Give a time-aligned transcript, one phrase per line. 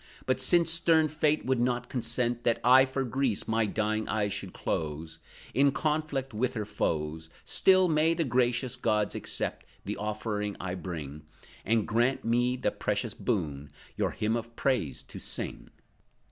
[0.25, 4.51] But since stern Fate would not consent That I for Greece my dying eyes should
[4.51, 5.19] close,
[5.53, 11.21] In conflict with her foes, Still may the gracious gods accept The offering I bring,
[11.63, 15.69] And grant to me the precious boon, Your Hymn of Praise to sing!"